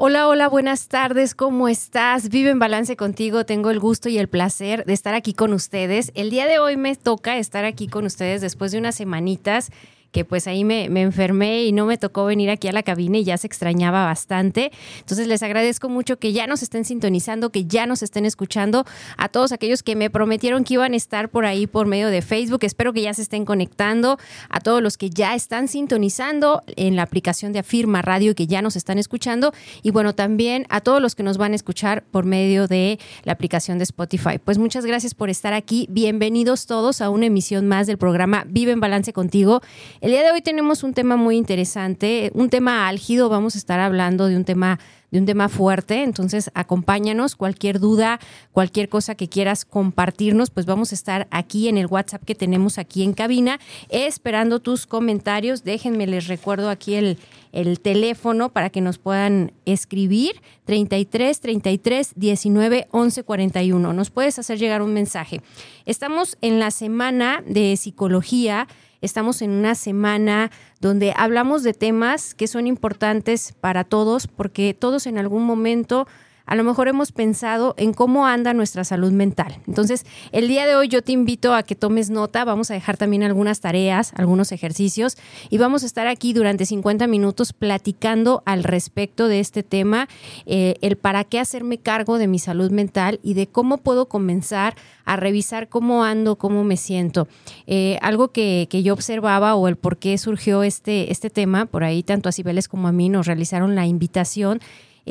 [0.00, 2.28] Hola, hola, buenas tardes, ¿cómo estás?
[2.28, 6.12] Vive en balance contigo, tengo el gusto y el placer de estar aquí con ustedes.
[6.14, 9.72] El día de hoy me toca estar aquí con ustedes después de unas semanitas
[10.10, 13.24] que pues ahí me, enfermé y no me tocó venir aquí a la cabina y
[13.24, 14.72] ya se extrañaba bastante.
[15.00, 18.84] Entonces les agradezco mucho que ya nos estén sintonizando, que ya nos estén escuchando,
[19.16, 22.22] a todos aquellos que me prometieron que iban a estar por ahí por medio de
[22.22, 22.60] Facebook.
[22.62, 24.18] Espero que ya se estén conectando,
[24.48, 28.62] a todos los que ya están sintonizando en la aplicación de Afirma Radio que ya
[28.62, 29.52] nos están escuchando.
[29.82, 33.32] Y bueno, también a todos los que nos van a escuchar por medio de la
[33.32, 34.38] aplicación de Spotify.
[34.42, 35.86] Pues muchas gracias por estar aquí.
[35.90, 39.60] Bienvenidos todos a una emisión más del programa Vive en Balance contigo.
[40.00, 43.80] El día de hoy tenemos un tema muy interesante, un tema álgido, vamos a estar
[43.80, 44.78] hablando de un tema
[45.10, 48.20] de un tema fuerte, entonces acompáñanos, cualquier duda,
[48.52, 52.76] cualquier cosa que quieras compartirnos, pues vamos a estar aquí en el WhatsApp que tenemos
[52.76, 55.64] aquí en cabina, esperando tus comentarios.
[55.64, 57.16] Déjenme, les recuerdo aquí el,
[57.52, 63.92] el teléfono para que nos puedan escribir 33 33 19 11 41.
[63.94, 65.40] Nos puedes hacer llegar un mensaje.
[65.86, 68.68] Estamos en la semana de psicología
[69.00, 75.06] Estamos en una semana donde hablamos de temas que son importantes para todos porque todos
[75.06, 76.08] en algún momento
[76.48, 79.58] a lo mejor hemos pensado en cómo anda nuestra salud mental.
[79.66, 82.96] Entonces, el día de hoy yo te invito a que tomes nota, vamos a dejar
[82.96, 85.18] también algunas tareas, algunos ejercicios
[85.50, 90.08] y vamos a estar aquí durante 50 minutos platicando al respecto de este tema,
[90.46, 94.74] eh, el para qué hacerme cargo de mi salud mental y de cómo puedo comenzar
[95.04, 97.28] a revisar cómo ando, cómo me siento.
[97.66, 101.84] Eh, algo que, que, yo observaba o el por qué surgió este, este tema, por
[101.84, 104.60] ahí tanto a Cibeles como a mí nos realizaron la invitación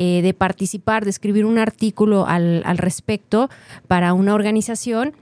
[0.00, 3.50] eh, de participar, de escribir un artículo al, respecto
[3.88, 5.12] para una organización.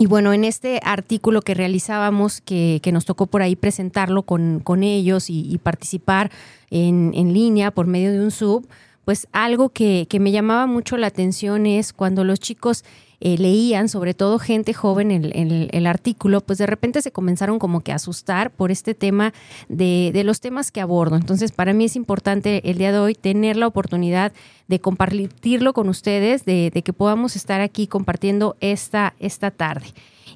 [0.00, 5.26] Y bueno, en este artículo que realizábamos, que, nos tocó por ahí presentarlo con, ellos
[5.28, 6.32] y, participar
[6.70, 8.66] en, en, línea por medio de un sub,
[9.04, 12.84] pues algo que, que me llamaba mucho la atención es cuando los chicos
[13.20, 17.80] eh, leían, sobre todo gente joven, el, el, artículo, pues de repente se comenzaron como
[17.80, 19.32] que a asustar por este tema
[19.70, 21.16] de, de, los temas que abordo.
[21.16, 24.32] Entonces, para mí es importante el día de hoy tener la oportunidad
[24.68, 29.86] de compartirlo con ustedes, de, de que podamos estar aquí compartiendo esta, esta tarde.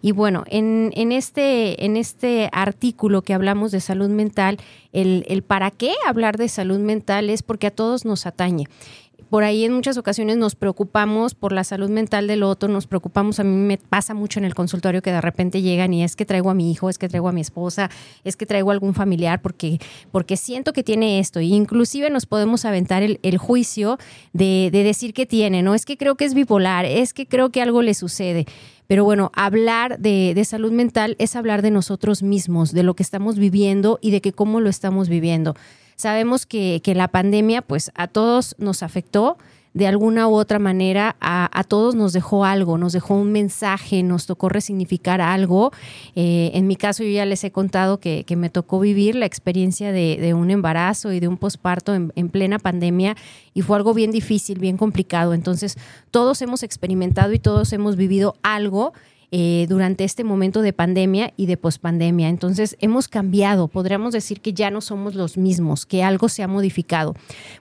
[0.00, 4.58] Y bueno, en, en, este, en este artículo que hablamos de salud mental,
[4.92, 8.66] el, el para qué hablar de salud mental es porque a todos nos atañe
[9.30, 13.38] por ahí en muchas ocasiones nos preocupamos por la salud mental del otro, nos preocupamos,
[13.40, 16.24] a mí me pasa mucho en el consultorio que de repente llegan y es que
[16.24, 17.90] traigo a mi hijo, es que traigo a mi esposa,
[18.24, 19.78] es que traigo a algún familiar porque,
[20.10, 21.40] porque siento que tiene esto.
[21.40, 23.98] E inclusive nos podemos aventar el, juicio
[24.32, 25.74] de, decir que tiene, ¿no?
[25.74, 28.46] Es que creo que es bipolar, es que creo que algo le sucede.
[28.86, 33.02] Pero bueno, hablar de, de, salud mental es hablar de nosotros mismos, de lo que
[33.02, 35.54] estamos viviendo y de que cómo lo estamos viviendo.
[35.98, 39.36] Sabemos que, la pandemia pues a todos nos afectó
[39.74, 44.26] de alguna u otra manera a, todos nos dejó algo, nos dejó un mensaje, nos
[44.26, 45.72] tocó resignificar algo.
[46.14, 49.90] Eh, en mi caso yo ya les he contado que, me tocó vivir la experiencia
[49.90, 53.16] de, un embarazo y de un posparto en, en, plena pandemia
[53.52, 55.34] y fue algo bien difícil, bien complicado.
[55.34, 55.76] Entonces
[56.12, 58.92] todos hemos experimentado y todos hemos vivido algo
[59.30, 62.30] eh, durante este momento de pandemia y de pospandemia.
[62.30, 66.48] Entonces hemos cambiado, podríamos decir que ya no somos los mismos, que algo se ha
[66.48, 67.14] modificado.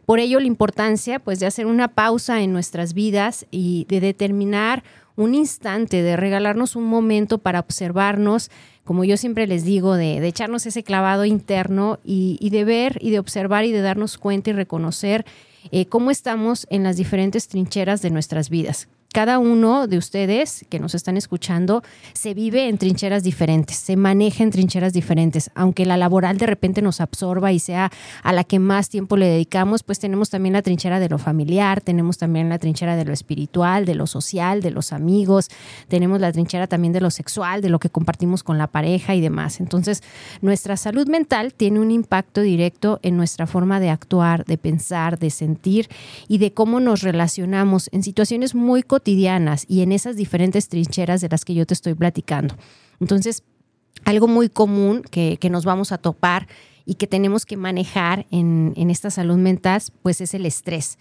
[0.06, 4.86] Por ello la importancia pues de hacer una pausa en nuestras vidas y de determinar
[5.18, 8.50] un instante, de regalarnos un momento para observarnos,
[8.86, 13.20] como yo siempre les digo, de, echarnos ese clavado interno y, de ver y de
[13.20, 15.26] observar y de darnos cuenta y reconocer
[15.72, 20.80] eh, cómo estamos en las diferentes trincheras de nuestras vidas cada uno de ustedes que
[20.80, 21.81] nos están escuchando
[22.13, 25.50] se vive en trincheras diferentes, se maneja en trincheras diferentes.
[25.56, 29.27] Aunque la laboral de repente nos absorba y sea a la que más tiempo le
[29.27, 33.13] dedicamos, pues tenemos también la trinchera de lo familiar, tenemos también la trinchera de lo
[33.13, 35.48] espiritual, de lo social, de los amigos,
[35.88, 39.21] tenemos la trinchera también de lo sexual, de lo que compartimos con la pareja y
[39.21, 39.60] demás.
[39.60, 40.03] Entonces,
[40.42, 45.30] nuestra salud mental tiene un impacto directo en nuestra forma de actuar, de pensar, de
[45.30, 45.88] sentir
[46.27, 51.22] y de cómo nos relacionamos en situaciones muy cotidianas cotidianas y en esas diferentes trincheras
[51.22, 52.56] de las que yo te estoy platicando.
[53.00, 53.44] Entonces,
[54.06, 56.48] algo muy común que, que nos vamos a topar
[56.88, 60.98] y que tenemos que manejar en, esta salud mental, pues es el estrés.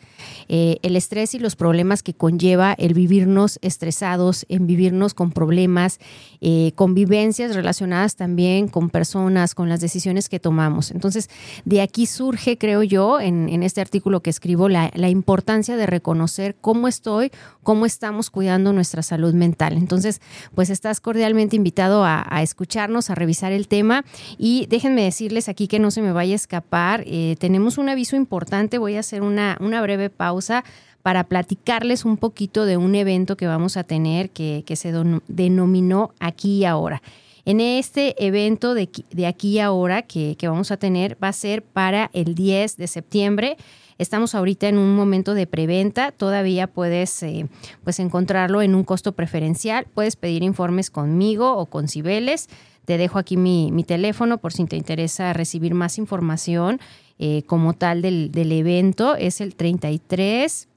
[0.48, 6.00] Eh, el estrés y los problemas que conlleva el vivirnos estresados, en vivirnos con problemas,
[6.40, 10.90] eh, convivencias relacionadas también con personas, con las decisiones que tomamos.
[10.90, 11.30] Entonces,
[11.64, 16.88] de aquí surge, creo yo, en, este artículo que escribo, la, importancia de reconocer cómo
[16.88, 17.30] estoy,
[17.62, 19.74] cómo estamos cuidando nuestra salud mental.
[19.74, 20.20] Entonces,
[20.56, 24.04] pues estás cordialmente invitado a, a escucharnos, a revisar el tema
[24.36, 27.04] y déjenme decirles aquí que no se me vaya a escapar.
[27.06, 30.64] Eh, tenemos un aviso importante, voy a hacer una, una breve pausa
[31.06, 34.92] para platicarles un poquito de un evento que vamos a tener que, se
[35.28, 37.00] denominó Aquí y Ahora.
[37.44, 38.88] En este evento de,
[39.24, 43.56] aquí y ahora que, vamos a tener va a ser para el 10 de septiembre.
[43.98, 47.46] Estamos ahorita en un momento de preventa, todavía puedes eh,
[47.84, 52.48] pues encontrarlo en un costo preferencial, puedes pedir informes conmigo o con Cibeles.
[52.86, 56.80] Te dejo aquí mi, teléfono por si te interesa recibir más información
[57.18, 59.16] eh, como tal del, evento.
[59.16, 60.68] Es el 33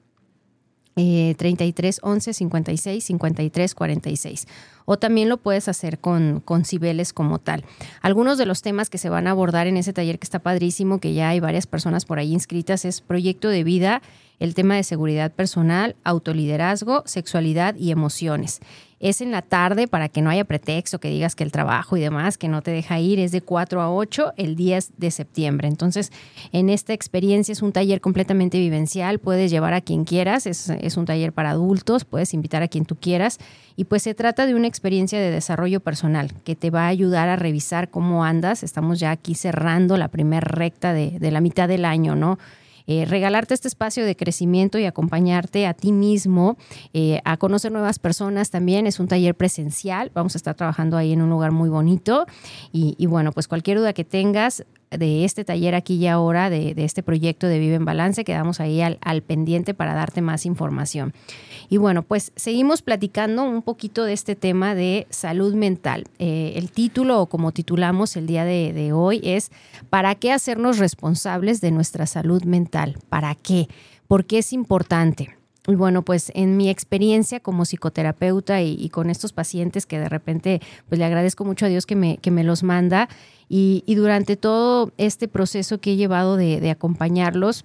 [0.94, 4.46] 33 11 56 53 46
[4.84, 7.64] o también lo puedes hacer con, con Cibeles como tal.
[8.02, 10.98] Algunos de los temas que se van a abordar en ese taller que está padrísimo,
[10.98, 14.02] que ya hay varias personas por ahí inscritas, es proyecto de vida,
[14.40, 18.60] el tema de seguridad personal, autoliderazgo, sexualidad y emociones
[19.00, 22.00] es en la tarde para que no haya pretexto que digas que el trabajo y
[22.00, 25.68] demás, que no te deja ir, es de 4 a 8 el 10 de septiembre.
[25.68, 26.12] Entonces,
[26.52, 30.98] en esta experiencia es un taller completamente vivencial, puedes llevar a quien quieras, es, es
[30.98, 33.38] un taller para adultos, puedes invitar a quien tú quieras
[33.74, 37.30] y pues se trata de una experiencia de desarrollo personal que te va a ayudar
[37.30, 38.62] a revisar cómo andas.
[38.62, 42.38] Estamos ya aquí cerrando la primera recta de, de la mitad del año, ¿no?
[42.86, 46.56] Eh, regalarte este espacio de crecimiento y acompañarte a ti mismo,
[46.92, 48.86] eh, a conocer nuevas personas también.
[48.86, 52.26] Es un taller presencial, vamos a estar trabajando ahí en un lugar muy bonito.
[52.72, 56.74] Y, y bueno, pues cualquier duda que tengas, de este taller aquí y ahora, de,
[56.76, 61.12] este proyecto de Vive en Balance, quedamos ahí al, pendiente para darte más información.
[61.68, 66.04] Y bueno, pues seguimos platicando un poquito de este tema de salud mental.
[66.18, 69.50] Eh, el título, o como titulamos el día de, de hoy, es
[69.90, 72.98] ¿Para qué hacernos responsables de nuestra salud mental?
[73.08, 73.68] ¿Para qué?
[74.08, 75.39] ¿Por qué es importante?
[75.66, 80.60] Y bueno, pues en mi experiencia como psicoterapeuta y, con estos pacientes que de repente,
[80.88, 83.08] pues le agradezco mucho a Dios que me, que me los manda
[83.48, 87.64] y, durante todo este proceso que he llevado de, acompañarlos,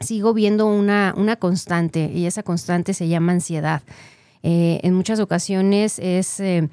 [0.00, 3.82] sigo viendo una, una, constante y esa constante se llama ansiedad.
[4.42, 6.68] Eh, en muchas ocasiones es, eh,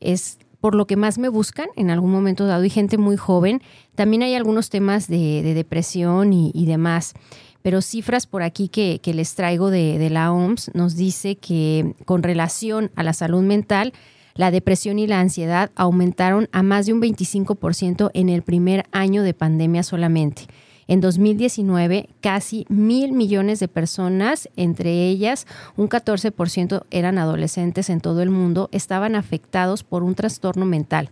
[0.00, 3.62] es por lo que más me buscan en algún momento dado y gente muy joven.
[3.94, 7.14] También hay algunos temas de, depresión y, y demás
[7.62, 12.90] pero cifras por aquí que, les traigo de, la OMS nos dice que con relación
[12.96, 13.92] a la salud mental,
[14.34, 19.22] la depresión y la ansiedad aumentaron a más de un 25% en el primer año
[19.22, 20.46] de pandemia solamente.
[20.86, 25.46] En 2019, casi mil millones de personas, entre ellas
[25.76, 31.10] un 14% eran adolescentes en todo el mundo, estaban afectados por un trastorno mental.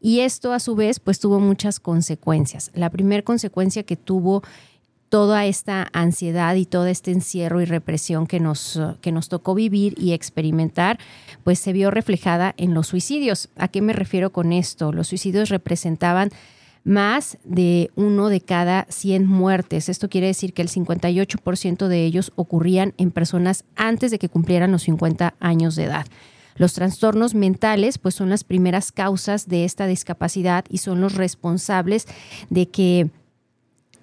[0.00, 2.72] Y esto a su vez pues tuvo muchas consecuencias.
[2.74, 4.42] La primera consecuencia que tuvo
[5.12, 9.94] toda esta ansiedad y todo este encierro y represión que nos, que nos tocó vivir
[9.98, 10.98] y experimentar,
[11.44, 13.50] pues se vio reflejada en los suicidios.
[13.58, 14.90] ¿A qué me refiero con esto?
[14.90, 16.30] Los suicidios representaban
[16.82, 19.90] más de uno de cada 100 muertes.
[19.90, 24.72] Esto quiere decir que el 58% de ellos ocurrían en personas antes de que cumplieran
[24.72, 26.06] los 50 años de edad.
[26.56, 32.06] Los trastornos mentales pues son las primeras causas de esta discapacidad y son los responsables
[32.48, 33.10] de que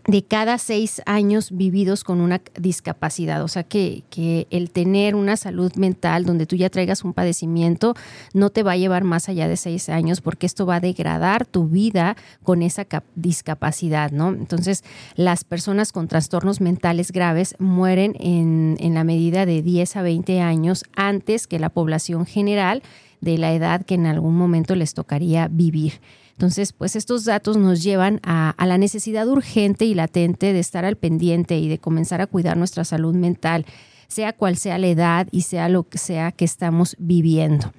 [0.07, 3.43] de cada seis años vividos con una discapacidad.
[3.43, 7.93] O sea que, que, el tener una salud mental donde tú ya traigas un padecimiento
[8.33, 11.45] no te va a llevar más allá de seis años porque esto va a degradar
[11.45, 14.29] tu vida con esa discapacidad, ¿no?
[14.29, 14.83] Entonces,
[15.15, 20.41] las personas con trastornos mentales graves mueren en, en la medida de 10 a 20
[20.41, 22.81] años antes que la población general
[23.21, 25.99] de la edad que en algún momento les tocaría vivir.
[26.39, 30.95] Entonces, pues estos datos nos llevan a, la necesidad urgente y latente de estar al
[30.95, 33.65] pendiente y de comenzar a cuidar nuestra salud mental,
[34.07, 37.73] sea cual sea la edad y sea lo que sea que estamos viviendo.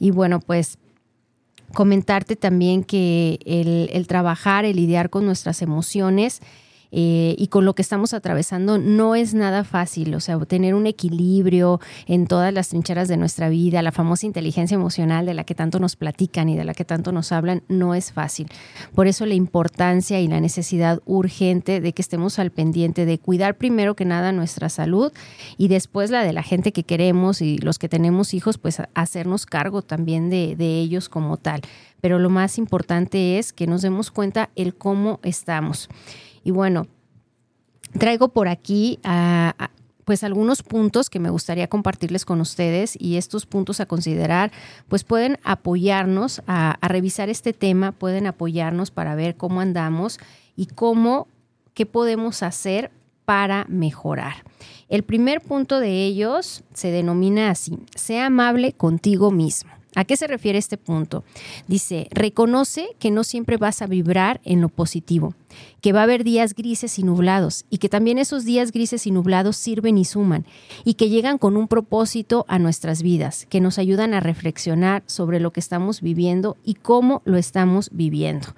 [0.00, 0.76] Y bueno, pues
[1.72, 6.40] comentarte también que el, el trabajar, el lidiar con nuestras emociones,
[6.92, 10.86] eh, y con lo que estamos atravesando no es nada fácil, o sea, tener un
[10.86, 15.54] equilibrio en todas las trincheras de nuestra vida, la famosa inteligencia emocional de la que
[15.54, 18.48] tanto nos platican y de la que tanto nos hablan, no es fácil.
[18.94, 23.56] Por eso la importancia y la necesidad urgente de que estemos al pendiente de cuidar
[23.56, 25.12] primero que nada nuestra salud
[25.56, 29.46] y después la de la gente que queremos y los que tenemos hijos, pues hacernos
[29.46, 31.62] cargo también de, de ellos como tal
[32.00, 35.88] pero lo más importante es que nos demos cuenta el cómo estamos.
[36.44, 36.86] Y bueno,
[37.98, 39.70] traigo por aquí a,
[40.04, 44.50] pues algunos puntos que me gustaría compartirles con ustedes y estos puntos a considerar
[44.88, 50.18] pues pueden apoyarnos a, a, revisar este tema, pueden apoyarnos para ver cómo andamos
[50.56, 51.28] y cómo,
[51.74, 52.90] qué podemos hacer
[53.24, 54.44] para mejorar.
[54.88, 59.79] El primer punto de ellos se denomina así, sea amable contigo mismo.
[59.96, 61.24] ¿A qué se refiere este punto?
[61.66, 65.34] Dice, reconoce que no siempre vas a vibrar en lo positivo,
[65.80, 69.10] que va a haber días grises y nublados y que también esos días grises y
[69.10, 70.46] nublados sirven y suman
[70.84, 75.40] y que llegan con un propósito a nuestras vidas, que nos ayudan a reflexionar sobre
[75.40, 78.48] lo que estamos viviendo y cómo lo estamos viviendo.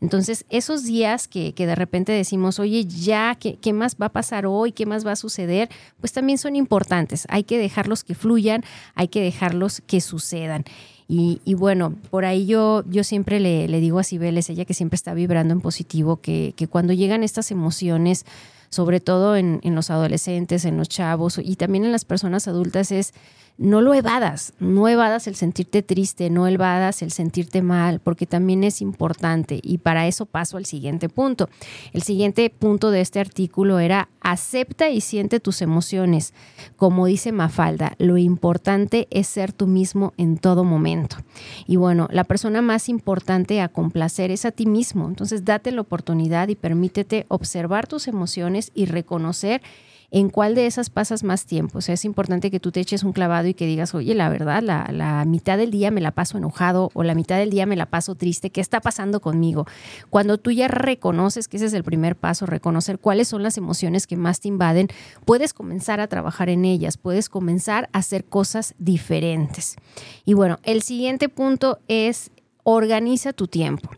[0.00, 4.46] Entonces, esos días que, de repente decimos, oye, ya, ¿qué, ¿qué, más va a pasar
[4.46, 4.72] hoy?
[4.72, 5.68] ¿Qué más va a suceder?
[6.00, 7.26] Pues también son importantes.
[7.28, 8.64] Hay que dejarlos que fluyan,
[8.94, 10.64] hay que dejarlos que sucedan.
[11.12, 14.94] Y, bueno, por ahí yo, yo siempre le, le digo a Cibeles, ella que siempre
[14.94, 18.24] está vibrando en positivo, que, que cuando llegan estas emociones,
[18.70, 22.92] sobre todo en, en, los adolescentes, en los chavos y también en las personas adultas,
[22.92, 23.12] es
[23.60, 28.64] no lo evadas, no evadas el sentirte triste, no evadas el sentirte mal, porque también
[28.64, 29.60] es importante.
[29.62, 31.50] Y para eso paso al siguiente punto.
[31.92, 36.32] El siguiente punto de este artículo era acepta y siente tus emociones.
[36.76, 41.16] Como dice Mafalda, lo importante es ser tú mismo en todo momento.
[41.66, 45.06] Y bueno, la persona más importante a complacer es a ti mismo.
[45.06, 49.62] Entonces date la oportunidad y permítete observar tus emociones y reconocer
[50.10, 51.78] en cuál de esas pasas más tiempo.
[51.78, 54.28] O sea, es importante que tú te eches un clavado y que digas, oye, la
[54.28, 57.76] verdad, la, mitad del día me la paso enojado o la mitad del día me
[57.76, 58.50] la paso triste.
[58.50, 59.66] ¿Qué está pasando conmigo?
[60.08, 64.06] Cuando tú ya reconoces que ese es el primer paso, reconocer cuáles son las emociones
[64.06, 64.88] que más te invaden,
[65.24, 69.76] puedes comenzar a trabajar en ellas, puedes comenzar a hacer cosas diferentes.
[70.24, 72.30] Y bueno, el siguiente punto es
[72.64, 73.90] organiza tu tiempo.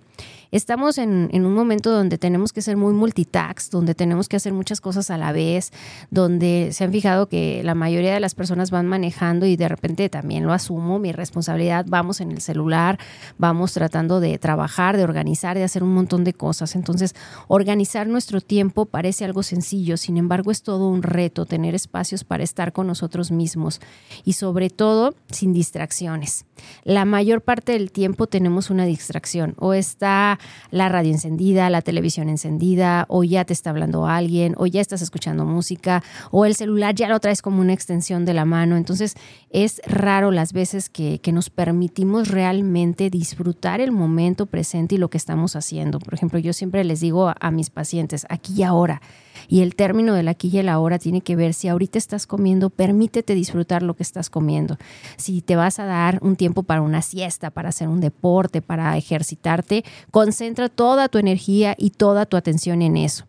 [0.53, 4.83] Estamos en, un momento donde tenemos que ser muy multitask, donde tenemos que hacer muchas
[4.83, 5.73] cosas a la vez,
[6.11, 10.11] donde se han fijado que la mayoría de las personas van manejando y de repente
[10.11, 12.99] también lo asumo, mi responsabilidad, vamos en el celular,
[13.39, 16.77] vamos tratando de trabajar, de organizar, de hacer un montón de cosas.
[16.77, 17.15] Entonces,
[17.49, 22.45] organizar nuestro tiempo parece algo sencillo, sin embargo es todo un reto tener espacios para
[22.45, 23.81] estar con nosotros mismos
[24.23, 26.45] y sobre todo sin distracciones.
[26.85, 30.39] La mayor parte del tiempo tenemos una distracción o está
[30.71, 35.03] la radio encendida, la televisión encendida, o ya te está hablando alguien, o ya estás
[35.03, 38.77] escuchando música, o el celular ya lo traes como una extensión de la mano.
[38.77, 39.15] Entonces
[39.51, 45.17] es raro las veces que, nos permitimos realmente disfrutar el momento presente y lo que
[45.17, 45.99] estamos haciendo.
[45.99, 49.01] Por ejemplo, yo siempre les digo a mis pacientes, aquí y ahora
[49.53, 52.71] y el término del aquí y el ahora tiene que ver si ahorita estás comiendo,
[52.71, 54.79] permítete disfrutar lo que estás comiendo.
[55.19, 58.97] Si te vas a dar un tiempo para una siesta, para hacer un deporte, para
[58.97, 63.27] ejercitarte, concentra toda tu energía y toda tu atención en eso.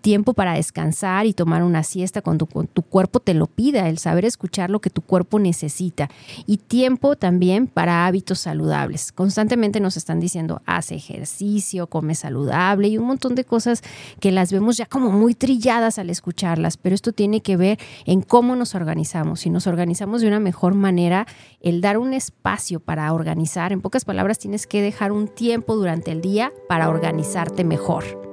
[0.00, 4.24] Tiempo para descansar y tomar una siesta cuando tu cuerpo te lo pida, el saber
[4.24, 6.10] escuchar lo que tu cuerpo necesita.
[6.46, 9.12] Y tiempo también para hábitos saludables.
[9.12, 13.82] Constantemente nos están diciendo, haz ejercicio, come saludable y un montón de cosas
[14.20, 18.22] que las vemos ya como muy trilladas al escucharlas, pero esto tiene que ver en
[18.22, 19.40] cómo nos organizamos.
[19.40, 21.26] Si nos organizamos de una mejor manera,
[21.60, 26.10] el dar un espacio para organizar, en pocas palabras, tienes que dejar un tiempo durante
[26.10, 28.31] el día para organizarte mejor.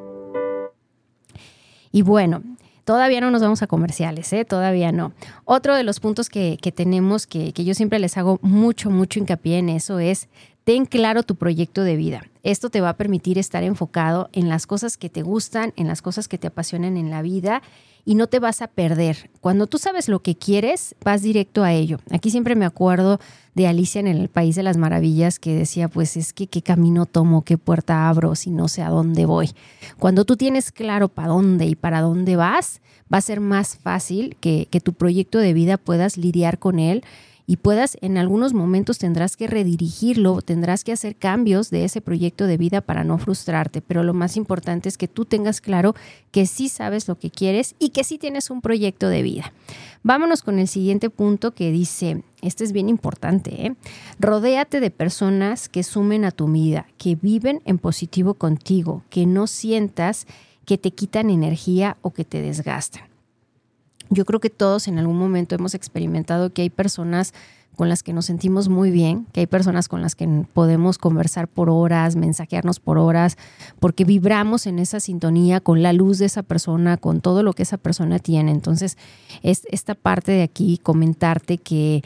[1.91, 2.43] Y bueno,
[2.83, 4.45] todavía no nos vamos a comerciales, ¿eh?
[4.45, 5.13] todavía no.
[5.45, 9.59] Otro de los puntos que, tenemos, que, que yo siempre les hago mucho, mucho hincapié
[9.59, 10.27] en eso, es
[10.63, 12.25] ten claro tu proyecto de vida.
[12.43, 16.01] Esto te va a permitir estar enfocado en las cosas que te gustan, en las
[16.01, 17.61] cosas que te apasionan en la vida
[18.05, 19.29] y no te vas a perder.
[19.41, 21.99] Cuando tú sabes lo que quieres, vas directo a ello.
[22.11, 23.19] Aquí siempre me acuerdo
[23.59, 27.05] de Alicia en el País de las Maravillas que decía, pues es que qué camino
[27.05, 29.51] tomo, qué puerta abro si no sé a dónde voy.
[29.97, 32.79] Cuando tú tienes claro para dónde y para dónde vas,
[33.13, 37.03] va a ser más fácil que, que tu proyecto de vida puedas lidiar con él
[37.49, 42.45] y puedas, en algunos momentos tendrás que redirigirlo, tendrás que hacer cambios de ese proyecto
[42.45, 45.95] de vida para no frustrarte, pero lo más importante es que tú tengas claro
[46.29, 49.51] que sí sabes lo que quieres y que sí tienes un proyecto de vida.
[50.03, 53.75] Vámonos con el siguiente punto que dice, este es bien importante, ¿eh?
[54.19, 59.47] rodéate de personas que sumen a tu vida, que viven en positivo contigo, que no
[59.47, 60.27] sientas
[60.65, 63.08] que te quitan energía o que te desgastan.
[64.09, 67.33] Yo creo que todos en algún momento hemos experimentado que hay personas
[67.79, 71.47] con las que nos sentimos muy bien, que hay personas con las que podemos conversar
[71.47, 73.37] por horas, mensajearnos por horas,
[73.79, 77.63] porque vibramos en esa sintonía con la luz de esa persona, con todo lo que
[77.63, 78.51] esa persona tiene.
[78.51, 78.97] Entonces,
[79.43, 82.03] es esta parte de aquí comentarte que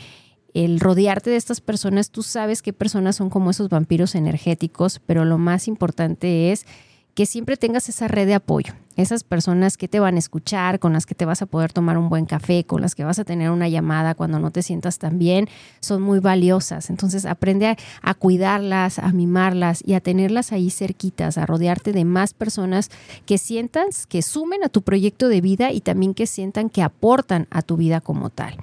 [0.54, 5.26] el rodearte de estas personas, tú sabes qué personas son como esos vampiros energéticos, pero
[5.26, 6.68] lo más importante es
[7.14, 10.94] que siempre tengas esa red de apoyo, esas personas que te van a escuchar, con
[10.94, 13.24] las que te vas a poder tomar un buen café, con las que vas a
[13.24, 15.48] tener una llamada cuando no te sientas tan bien,
[15.80, 16.90] son muy valiosas.
[16.90, 22.34] Entonces aprende a, cuidarlas, a mimarlas y a tenerlas ahí cerquitas, a rodearte de más
[22.34, 22.90] personas
[23.26, 27.48] que sientas, que sumen a tu proyecto de vida y también que sientan que aportan
[27.52, 28.58] a tu vida como tal.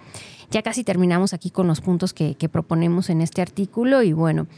[0.51, 4.49] Ya casi terminamos aquí con los puntos que, que proponemos en este artículo y bueno,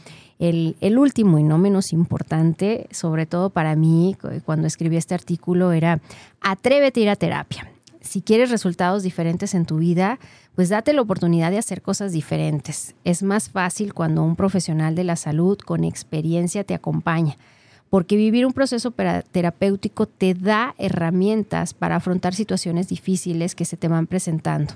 [0.49, 6.01] el, último y no menos importante, sobre todo para mí cuando escribí este artículo, era
[6.41, 7.71] atrévete a ir a terapia.
[8.01, 10.19] Si quieres resultados diferentes en tu vida,
[10.55, 12.93] pues date la oportunidad de hacer cosas diferentes.
[13.05, 17.37] Es más fácil cuando un profesional de la salud con experiencia te acompaña,
[17.89, 18.91] porque vivir un proceso
[19.31, 24.73] terapéutico te da herramientas para afrontar situaciones difíciles que se te van presentando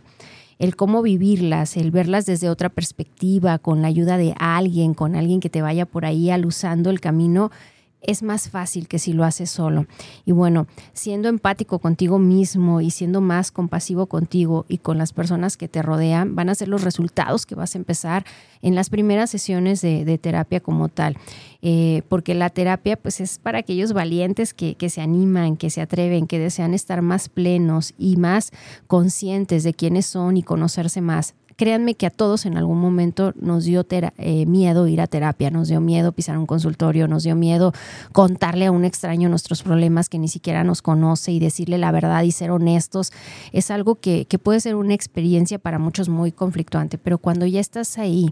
[0.60, 5.40] el cómo vivirlas, el verlas desde otra perspectiva, con la ayuda de alguien, con alguien
[5.40, 7.52] que te vaya por ahí alusando el camino,
[8.02, 9.86] es más fácil que si lo haces solo.
[10.26, 15.58] Y bueno, siendo empático contigo mismo y siendo más compasivo contigo y con las personas
[15.58, 18.26] que te rodean, van a ser los resultados que vas a empezar
[18.62, 21.18] en las primeras sesiones de, terapia como tal.
[21.62, 25.82] Eh, porque la terapia pues es para aquellos valientes que, que se animan, que se
[25.82, 28.52] atreven, que desean estar más plenos y más
[28.88, 33.66] conscientes de quiénes son y conocerse más créanme que a todos en algún momento nos
[33.66, 37.74] dio eh, miedo ir a terapia, nos dio miedo pisar un consultorio, nos dio miedo
[38.14, 42.22] contarle a un extraño nuestros problemas que ni siquiera nos conoce y decirle la verdad
[42.22, 43.12] y ser honestos.
[43.52, 47.98] Es algo que, puede ser una experiencia para muchos muy conflictuante, pero cuando ya estás
[47.98, 48.30] ahí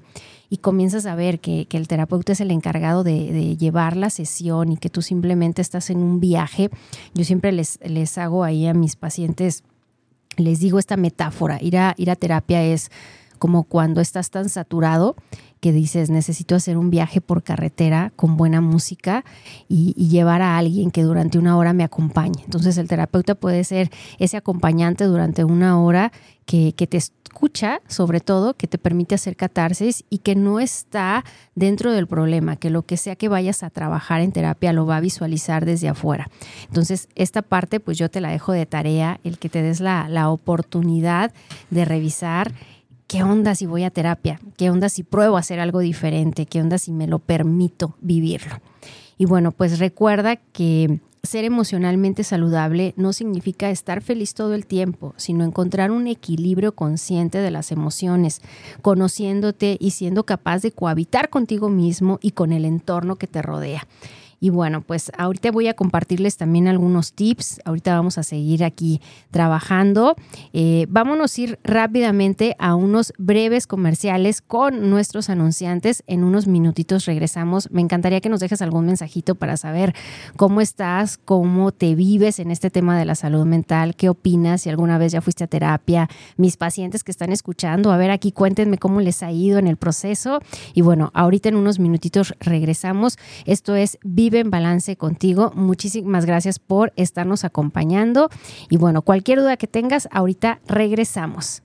[0.51, 4.77] y comienzas a ver que, el terapeuta es el encargado de, llevar la sesión y
[4.77, 6.69] que tú simplemente estás en un viaje,
[7.15, 9.63] yo siempre les, les hago ahí a mis pacientes
[10.37, 12.91] les digo esta metáfora, ir a, ir a terapia es
[13.35, 15.15] como cuando estás tan saturado
[15.65, 19.25] que dices, necesito hacer un viaje por carretera con buena música
[19.67, 22.43] y, llevar a alguien que durante una hora me acompañe.
[22.43, 23.89] Entonces el terapeuta puede ser
[24.19, 26.11] ese acompañante durante una hora
[26.45, 31.25] que, que te escucha, sobre todo, que te permite hacer catarsis y que no está
[31.55, 34.97] dentro del problema, que lo que sea que vayas a trabajar en terapia lo va
[34.97, 36.29] a visualizar desde afuera.
[36.67, 40.07] Entonces, esta parte, pues yo te la dejo de tarea, el que te des la,
[40.09, 41.33] la oportunidad
[41.71, 42.53] de revisar
[43.07, 44.39] ¿qué onda si voy a terapia?
[44.57, 46.45] ¿Qué onda si pruebo a hacer algo diferente?
[46.45, 48.61] ¿Qué onda si me lo permito vivirlo?
[49.17, 55.13] Y bueno, pues recuerda que ser emocionalmente saludable no significa estar feliz todo el tiempo,
[55.17, 58.41] sino encontrar un equilibrio consciente de las emociones,
[58.81, 63.87] conociéndote y siendo capaz de cohabitar contigo mismo y con el entorno que te rodea.
[64.39, 67.59] Y bueno, pues ahorita voy a compartirles también algunos tips.
[67.65, 70.15] Ahorita vamos a seguir aquí trabajando.
[70.53, 76.03] Eh, vámonos a ir rápidamente a unos breves comerciales con nuestros anunciantes.
[76.07, 77.69] En unos minutitos regresamos.
[77.71, 79.93] Me encantaría que nos dejes algún mensajito para saber
[80.35, 84.69] cómo estás, cómo te vives en este tema de la salud mental, qué opinas, si
[84.69, 88.77] alguna vez ya fuiste a terapia, mis pacientes que están escuchando, a ver aquí cuéntenme
[88.77, 90.39] cómo les ha ido en el proceso.
[90.73, 93.17] Y bueno, ahorita en unos minutitos regresamos.
[93.45, 95.51] Esto es Vive en Balance contigo.
[95.53, 98.31] Muchísimas gracias por estarnos acompañando.
[98.71, 101.61] Y bueno, cualquier duda que tengas, ahorita regresamos.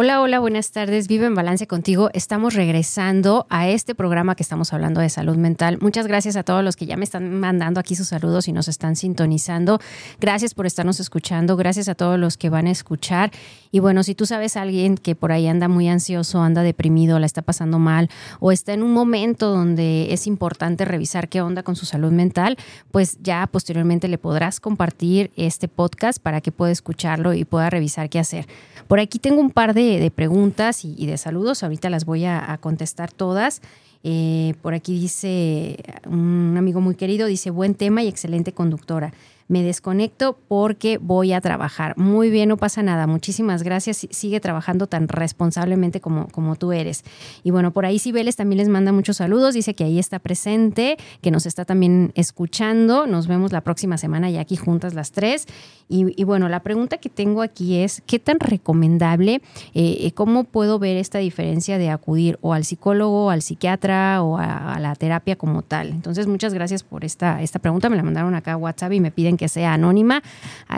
[0.00, 1.08] Hola, hola, buenas tardes.
[1.08, 2.08] Vive en Balance contigo.
[2.12, 5.78] Estamos regresando a este programa que estamos hablando de salud mental.
[5.80, 8.68] Muchas gracias a todos los que ya me están mandando aquí sus saludos y nos
[8.68, 9.80] están sintonizando.
[10.20, 11.56] Gracias por estarnos escuchando.
[11.56, 13.32] Gracias a todos los que van a escuchar.
[13.72, 17.18] Y bueno, si tú sabes a alguien que por ahí anda muy ansioso, anda deprimido,
[17.18, 18.08] la está pasando mal
[18.38, 22.56] o está en un momento donde es importante revisar qué onda con su salud mental,
[22.92, 28.08] pues ya posteriormente le podrás compartir este podcast para que pueda escucharlo y pueda revisar
[28.08, 28.46] qué hacer.
[28.86, 31.62] Por aquí tengo un par de de, preguntas y, de saludos.
[31.62, 33.62] Ahorita las voy a, contestar todas.
[34.04, 39.12] Eh, por aquí dice un amigo muy querido, dice buen tema y excelente conductora
[39.48, 41.96] me desconecto porque voy a trabajar.
[41.96, 43.06] Muy bien, no pasa nada.
[43.06, 44.06] Muchísimas gracias.
[44.10, 47.04] Sigue trabajando tan responsablemente como, como tú eres.
[47.42, 49.54] Y bueno, por ahí Cibeles también les manda muchos saludos.
[49.54, 53.06] Dice que ahí está presente, que nos está también escuchando.
[53.06, 55.46] Nos vemos la próxima semana ya aquí juntas las tres.
[55.90, 59.40] Y, bueno, la pregunta que tengo aquí es, ¿qué tan recomendable,
[59.72, 64.36] eh, eh, cómo puedo ver esta diferencia de acudir o al psicólogo, al psiquiatra o
[64.36, 65.88] a, la terapia como tal?
[65.88, 67.88] Entonces, muchas gracias por esta, esta pregunta.
[67.88, 70.22] Me la mandaron acá a WhatsApp y me piden que sea anónima.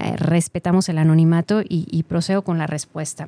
[0.01, 3.27] Eh, respetamos el anonimato y, procedo con la respuesta.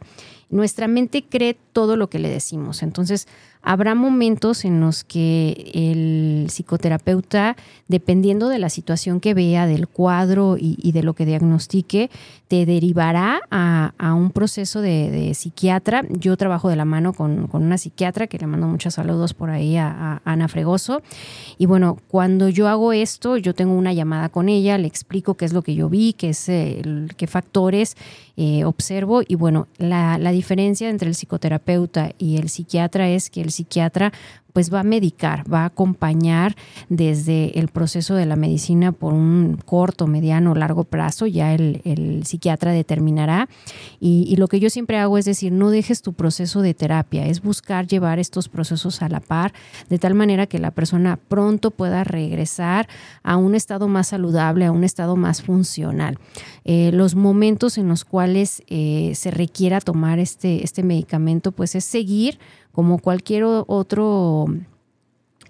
[0.49, 2.85] Nuestra mente cree todo lo que le decimos.
[2.85, 3.27] Entonces,
[3.65, 10.57] Habrá momentos en los que el psicoterapeuta, dependiendo de la situación que vea, del cuadro
[10.59, 12.11] y, de lo que diagnostique,
[12.49, 16.03] te derivará a, un proceso de, psiquiatra.
[16.11, 19.77] Yo trabajo de la mano con, una psiquiatra que le mando muchos saludos por ahí
[19.77, 21.01] a, Ana Fregoso.
[21.57, 25.45] Y bueno, cuando yo hago esto, yo tengo una llamada con ella, le explico qué
[25.45, 27.97] es lo que yo vi, qué, es qué factores
[28.45, 29.23] eh, observo.
[29.25, 34.13] Y bueno, la, la diferencia entre el psicoterapeuta y el psiquiatra es que el psiquiatra
[34.53, 36.57] pues va a medicar, va a acompañar
[36.89, 41.81] desde el proceso de la medicina por un corto, mediano, largo plazo, ya el,
[42.25, 43.49] psiquiatra determinará.
[44.01, 47.43] Y, lo que yo siempre hago es decir, no dejes tu proceso de terapia, es
[47.43, 49.53] buscar llevar estos procesos a la par,
[49.89, 52.89] de tal manera que la persona pronto pueda regresar
[53.23, 56.19] a un estado más saludable, a un estado más funcional.
[56.65, 61.85] Eh, los momentos en los cuales eh, se requiera tomar este, este medicamento, pues es
[61.85, 62.39] seguir
[62.73, 64.47] como cualquier otro,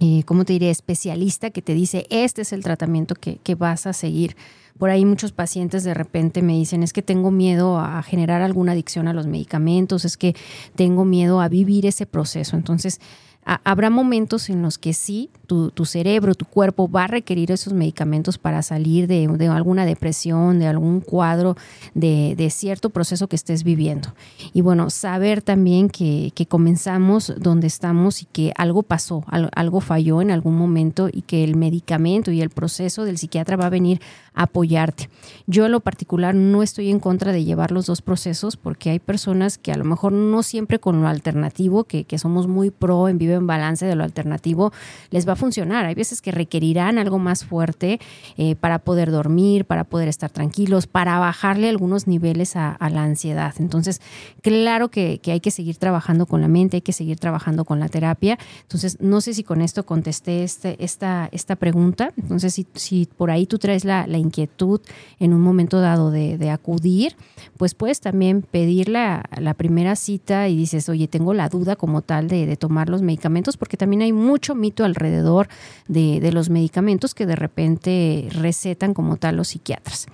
[0.01, 3.87] eh, ¿cómo te diré?, especialista que te dice, este es el tratamiento que, que vas
[3.87, 4.37] a seguir.
[4.79, 8.73] Por ahí muchos pacientes de repente me dicen, es que tengo miedo a generar alguna
[8.73, 10.35] adicción a los medicamentos, es que
[10.75, 12.57] tengo miedo a vivir ese proceso.
[12.57, 13.01] Entonces,
[13.45, 18.39] habrá momentos en los que sí, tu, cerebro, tu cuerpo va a requerir esos medicamentos
[18.39, 21.57] para salir de, alguna depresión, de algún cuadro,
[21.95, 24.15] de, cierto proceso que estés viviendo.
[24.55, 30.31] Y bueno, saber también que, comenzamos donde estamos y que algo pasó, algo falló en
[30.31, 34.01] algún momento y que el medicamento y el proceso del psiquiatra va a venir
[34.35, 35.09] a apoyarte.
[35.47, 38.99] Yo en lo particular no estoy en contra de llevar los dos procesos porque hay
[38.99, 43.09] personas que a lo mejor no siempre con lo alternativo, que, que somos muy pro
[43.09, 44.73] en En Balance de lo alternativo,
[45.11, 45.85] les va a funcionar.
[45.85, 48.01] Hay veces que requerirán algo más fuerte
[48.37, 53.55] eh, para poder dormir, para poder estar tranquilos, para bajarle algunos niveles a, la ansiedad.
[53.59, 54.01] Entonces,
[54.43, 57.89] claro que, hay que seguir trabajando con la mente, hay que seguir trabajando con la
[57.89, 58.39] terapia.
[58.63, 62.13] Entonces, no sé si con esto contesté este, esta, esta pregunta.
[62.17, 64.81] Entonces, si, si por ahí tú traes la, inquietud
[65.19, 67.17] en un momento dado de, acudir,
[67.57, 69.25] pues puedes también pedir la,
[69.57, 73.22] primera cita y dices, oye, tengo la duda como tal de, de tomar los medicamentos,
[73.57, 75.49] porque también hay mucho mito alrededor
[75.89, 80.07] de, los medicamentos que de repente recetan como tal los psiquiatras.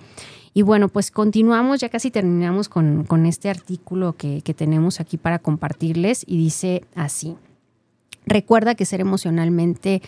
[0.53, 6.23] Y bueno, pues continuamos, ya casi terminamos con, este artículo que, tenemos aquí para compartirles
[6.27, 7.35] y dice así,
[8.25, 10.01] recuerda que ser emocionalmente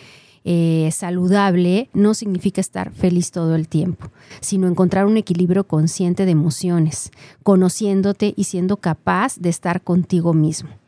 [0.44, 4.10] eh, saludable no significa estar feliz todo el tiempo,
[4.40, 7.12] sino encontrar un equilibrio consciente de emociones,
[7.44, 10.81] conociéndote y siendo capaz de estar contigo mismo.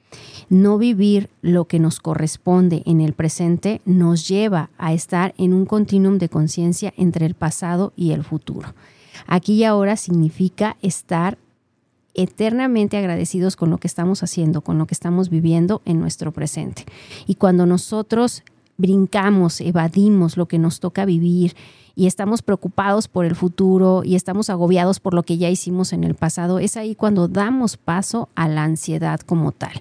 [0.49, 5.67] No vivir lo que nos corresponde en el presente nos lleva a estar en un
[5.67, 8.75] continuum de conciencia entre el pasado y el futuro.
[9.27, 11.39] Aquí y ahora significa estar
[12.15, 16.85] eternamente agradecidos con lo que estamos haciendo, con lo que estamos viviendo en nuestro presente.
[17.27, 18.43] Y cuando nosotros
[18.77, 21.55] brincamos, evadimos lo que nos toca vivir
[21.97, 26.05] y estamos preocupados por el futuro y estamos agobiados por lo que ya hicimos en
[26.05, 29.81] el pasado, es ahí cuando damos paso a la ansiedad como tal.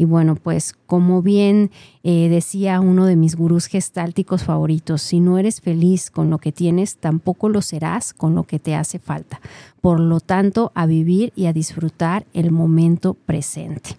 [0.00, 1.70] Y bueno, pues como bien
[2.04, 6.52] eh, decía uno de mis gurús gestálticos favoritos, si no eres feliz con lo que
[6.52, 9.42] tienes, tampoco lo serás con lo que te hace falta.
[9.82, 13.90] Por lo tanto, a vivir y a disfrutar el momento presente.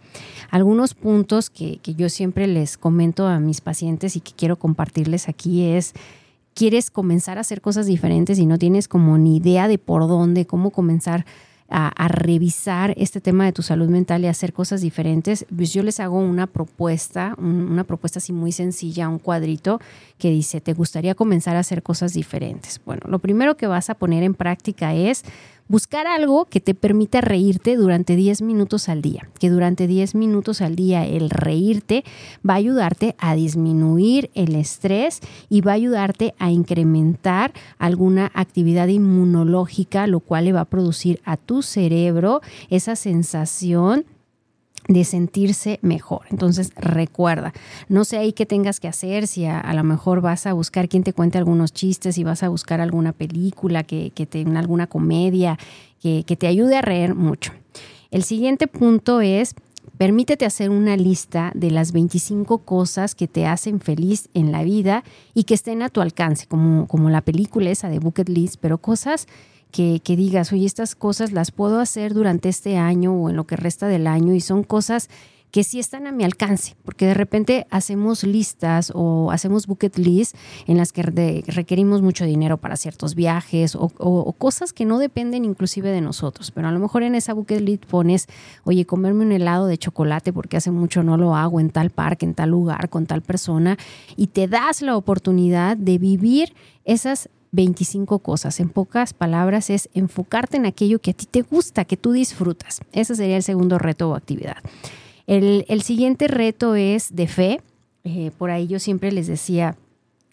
[0.49, 5.29] Algunos puntos que, que yo siempre les comento a mis pacientes y que quiero compartirles
[5.29, 5.93] aquí es
[6.55, 10.47] quieres comenzar a hacer cosas diferentes y no tienes como ni idea de por dónde,
[10.47, 11.27] cómo comenzar
[11.71, 15.99] a, revisar este tema de tu salud mental y hacer cosas diferentes, pues yo les
[15.99, 19.79] hago una propuesta, una propuesta así muy sencilla, un cuadrito
[20.17, 22.81] que dice, ¿te gustaría comenzar a hacer cosas diferentes?
[22.85, 25.23] Bueno, lo primero que vas a poner en práctica es
[25.71, 30.59] buscar algo que te permita reírte durante 10 minutos al día, que durante 10 minutos
[30.59, 32.03] al día el reírte
[32.47, 38.89] va a ayudarte a disminuir el estrés y va a ayudarte a incrementar alguna actividad
[38.89, 44.03] inmunológica, lo cual le va a producir a tu cerebro esa sensación
[44.87, 46.21] de sentirse mejor.
[46.29, 47.53] Entonces, recuerda,
[47.87, 51.03] no sé ahí qué tengas que hacer, si a, lo mejor vas a buscar quien
[51.03, 55.57] te cuente algunos chistes, si vas a buscar alguna película, que, que tenga alguna comedia,
[56.01, 57.53] que, que te ayude a reír mucho.
[58.09, 59.55] El siguiente punto es,
[59.97, 65.03] permítete hacer una lista de las 25 cosas que te hacen feliz en la vida
[65.33, 68.79] y que estén a tu alcance, como, como la película esa de Bucket List, pero
[68.79, 69.27] cosas
[69.71, 73.55] que, digas, oye, estas cosas las puedo hacer durante este año o en lo que
[73.55, 75.09] resta del año y son cosas
[75.51, 80.35] que sí están a mi alcance, porque de repente hacemos listas o hacemos bucket list
[80.65, 81.03] en las que
[81.45, 86.51] requerimos mucho dinero para ciertos viajes o, o, cosas que no dependen inclusive de nosotros,
[86.51, 88.27] pero a lo mejor en esa bucket list pones,
[88.63, 92.25] oye, comerme un helado de chocolate porque hace mucho no lo hago en tal parque,
[92.25, 93.77] en tal lugar, con tal persona,
[94.15, 96.53] y te das la oportunidad de vivir
[96.85, 98.59] esas 25 cosas.
[98.59, 102.81] En pocas palabras es enfocarte en aquello que a ti te gusta, que tú disfrutas.
[102.91, 104.57] Ese sería el segundo reto o actividad.
[105.27, 107.61] El, siguiente reto es de fe.
[108.03, 109.75] Eh, por ahí yo siempre les decía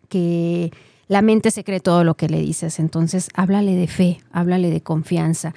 [0.09, 0.71] que
[1.07, 2.79] la mente se cree todo lo que le dices.
[2.79, 5.55] Entonces, háblale de fe, háblale de confianza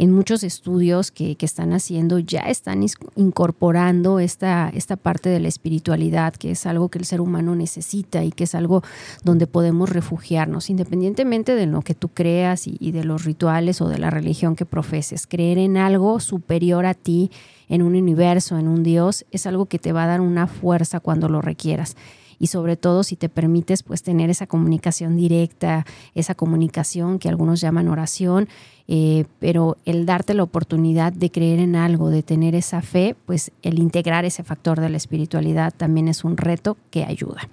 [0.00, 2.82] en muchos estudios que, están haciendo ya están
[3.16, 8.24] incorporando esta, esta parte de la espiritualidad, que es algo que el ser humano necesita
[8.24, 8.82] y que es algo
[9.24, 13.88] donde podemos refugiarnos, independientemente de lo que tú creas y, y de los rituales o
[13.88, 15.26] de la religión que profeses.
[15.26, 17.30] Creer en algo superior a ti,
[17.68, 21.00] en un universo, en un Dios, es algo que te va a dar una fuerza
[21.00, 21.94] cuando lo requieras
[22.40, 27.60] y sobre todo si te permites pues tener esa comunicación directa, esa comunicación que algunos
[27.60, 28.48] llaman oración,
[28.88, 33.52] eh, pero el darte la oportunidad de creer en algo, de tener esa fe, pues
[33.62, 37.48] el integrar ese factor de la espiritualidad también es un reto que ayuda.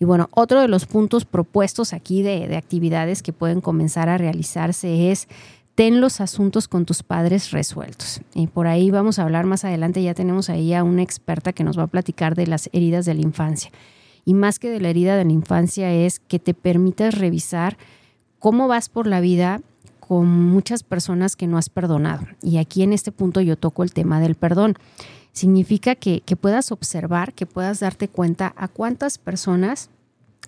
[0.00, 4.18] Y bueno, otro de los puntos propuestos aquí de, de actividades que pueden comenzar a
[4.18, 5.28] realizarse es
[5.76, 8.22] ten los asuntos con tus padres resueltos.
[8.34, 11.64] Y por ahí vamos a hablar más adelante, ya tenemos ahí a una experta que
[11.64, 13.70] nos va a platicar de las heridas de la infancia
[14.26, 17.78] y más que de la herida de la infancia es que te permitas revisar
[18.40, 19.62] cómo vas por la vida
[20.00, 22.26] con muchas personas que no has perdonado.
[22.42, 24.74] Y aquí en este punto yo toco el tema del perdón.
[25.32, 29.90] Significa que, que puedas observar, que puedas darte cuenta a cuántas personas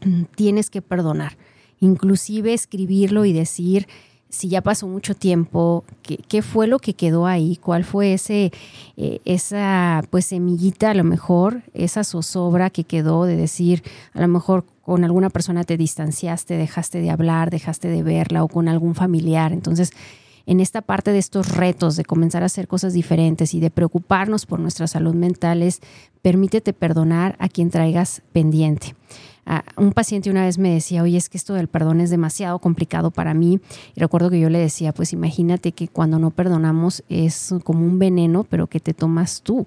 [0.05, 1.37] mm, tienes que perdonar.
[1.79, 3.87] Inclusive escribirlo y decir,
[4.31, 7.57] si ya pasó mucho tiempo, ¿qué, fue lo que quedó ahí?
[7.57, 8.53] ¿Cuál fue ese,
[8.97, 14.29] eh, esa pues semillita a lo mejor, esa zozobra que quedó de decir, a lo
[14.29, 18.95] mejor con alguna persona te distanciaste, dejaste de hablar, dejaste de verla o con algún
[18.95, 19.53] familiar?
[19.53, 19.93] Entonces,
[20.45, 24.47] en esta parte de estos retos de comenzar a hacer cosas diferentes y de preocuparnos
[24.47, 25.81] por nuestra salud mental es
[26.23, 28.95] permítete perdonar a quien traigas pendiente
[29.77, 33.11] un paciente una vez me decía, oye, es que esto del perdón es demasiado complicado
[33.11, 33.61] para mí.
[33.95, 37.99] Y recuerdo que yo le decía, pues imagínate que cuando no perdonamos es como un
[37.99, 39.65] veneno, pero que te tomas tú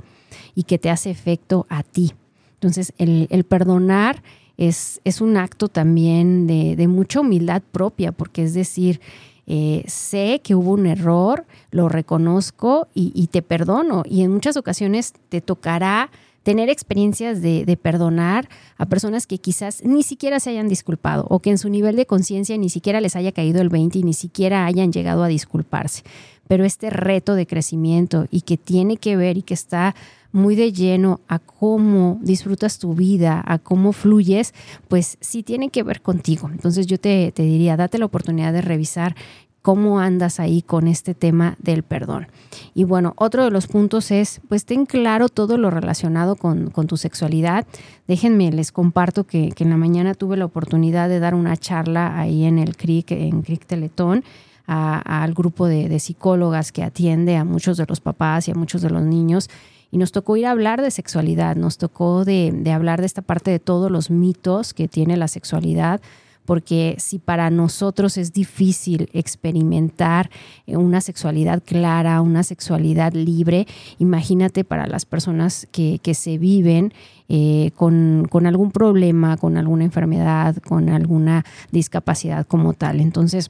[0.56, 2.14] y que te hace efecto a ti.
[2.54, 4.22] Entonces, el, perdonar
[4.56, 9.02] es, es, un acto también de, mucha humildad propia, porque es decir,
[9.48, 14.04] eh, sé que hubo un error, lo reconozco y, y te perdono.
[14.08, 16.12] Y en muchas ocasiones te tocará
[16.44, 21.52] tener experiencias de, perdonar a personas que quizás ni siquiera se hayan disculpado o que
[21.52, 24.66] en su nivel de conciencia ni siquiera les haya caído el 20 y ni siquiera
[24.66, 26.04] hayan llegado a disculparse.
[26.48, 29.96] Pero este reto de crecimiento y que tiene que ver y que está
[30.32, 34.54] muy de lleno a cómo disfrutas tu vida, a cómo fluyes,
[34.88, 36.50] pues sí tiene que ver contigo.
[36.52, 39.16] Entonces yo te, te diría, date la oportunidad de revisar
[39.62, 42.28] cómo andas ahí con este tema del perdón.
[42.74, 46.98] Y bueno, otro de los puntos es, pues ten claro todo lo relacionado con, tu
[46.98, 47.66] sexualidad.
[48.08, 52.46] Déjenme, les comparto que, en la mañana tuve la oportunidad de dar una charla ahí
[52.46, 54.24] en el CRIC, en CRIC Teletón,
[54.66, 58.90] al grupo de, psicólogas que atiende a muchos de los papás y a muchos de
[58.90, 59.50] los niños.
[59.92, 63.52] Y nos tocó ir a hablar de sexualidad, nos tocó de, hablar de esta parte
[63.52, 66.02] de todos los mitos que tiene la sexualidad,
[66.46, 70.30] porque si para nosotros es difícil experimentar
[70.66, 73.68] eh, una sexualidad clara, una sexualidad libre,
[74.00, 76.94] imagínate para las personas que, se viven
[77.30, 83.00] eh, con, con, algún problema, con alguna enfermedad, con alguna discapacidad como tal.
[83.00, 83.50] Entonces,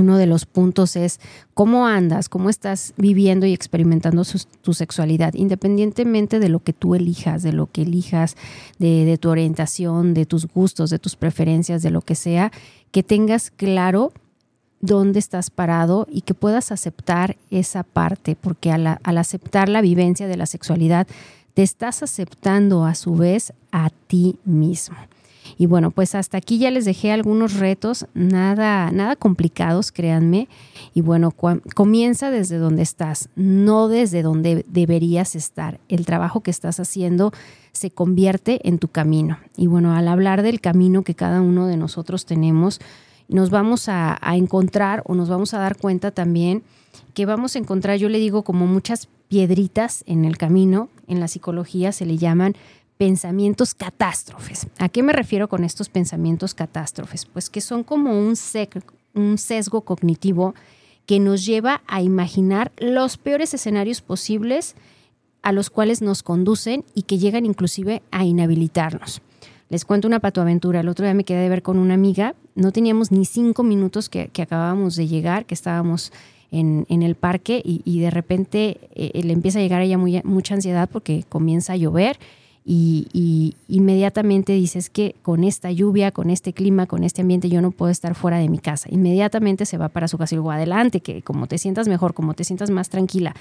[0.00, 1.20] uno de los puntos es
[1.54, 4.22] cómo andas, cómo estás viviendo y experimentando
[4.62, 8.36] tu sexualidad, independientemente de lo que tú elijas, de lo que elijas,
[8.78, 12.50] de, tu orientación, de tus gustos, de tus preferencias, de lo que sea,
[12.90, 14.12] que tengas claro
[14.80, 20.36] dónde estás parado y que puedas aceptar esa parte, porque al aceptar la vivencia de
[20.36, 21.06] la sexualidad,
[21.54, 24.96] te estás aceptando a su vez a ti mismo.
[25.60, 30.48] Y bueno, pues hasta aquí ya les dejé algunos retos, nada, nada complicados, créanme.
[30.94, 31.34] Y bueno,
[31.74, 35.78] comienza desde donde estás, no desde donde deberías estar.
[35.90, 37.30] El trabajo que estás haciendo
[37.72, 39.36] se convierte en tu camino.
[39.54, 42.80] Y bueno, al hablar del camino que cada uno de nosotros tenemos,
[43.28, 46.62] nos vamos a, a encontrar o nos vamos a dar cuenta también
[47.12, 51.28] que vamos a encontrar, yo le digo como muchas piedritas en el camino, en la
[51.28, 52.56] psicología se le llaman
[53.00, 54.66] pensamientos catástrofes.
[54.78, 57.24] ¿A qué me refiero con estos pensamientos catástrofes?
[57.24, 60.54] Pues que son como un, sesgo cognitivo
[61.06, 64.76] que nos lleva a imaginar los peores escenarios posibles
[65.40, 69.22] a los cuales nos conducen y que llegan inclusive a inhabilitarnos.
[69.70, 70.80] Les cuento una patoaventura.
[70.80, 72.34] El otro día me quedé de ver con una amiga.
[72.54, 76.12] No teníamos ni cinco minutos que, acabábamos de llegar, que estábamos
[76.50, 80.86] en, el parque y, de repente eh, le empieza a llegar a ella mucha ansiedad
[80.92, 82.18] porque comienza a llover
[82.72, 87.72] y, inmediatamente dices que con esta lluvia, con este clima, con este ambiente, yo no
[87.72, 88.88] puedo estar fuera de mi casa.
[88.92, 92.34] Inmediatamente se va para su casa y digo, adelante, que como te sientas mejor, como
[92.34, 93.34] te sientas más tranquila.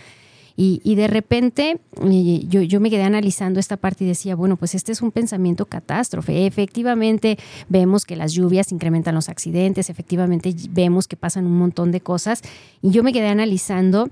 [0.62, 4.92] Y, de repente yo, yo, me quedé analizando esta parte y decía, bueno, pues este
[4.92, 6.46] es un pensamiento catástrofe.
[6.46, 7.38] Efectivamente
[7.70, 12.42] vemos que las lluvias incrementan los accidentes, efectivamente vemos que pasan un montón de cosas.
[12.82, 14.10] Y yo me quedé analizando